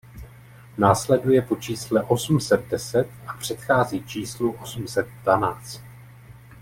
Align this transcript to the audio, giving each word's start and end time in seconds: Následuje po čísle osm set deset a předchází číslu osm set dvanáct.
Následuje 0.77 1.41
po 1.41 1.55
čísle 1.55 2.03
osm 2.03 2.39
set 2.39 2.65
deset 2.67 3.07
a 3.27 3.33
předchází 3.37 4.03
číslu 4.03 4.51
osm 4.51 4.87
set 4.87 5.07
dvanáct. 5.23 5.81